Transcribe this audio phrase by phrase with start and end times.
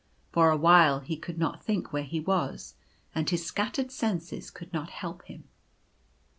[0.31, 2.73] For awhile he could not think where he was;
[3.13, 5.43] and his scattered senses could not help him.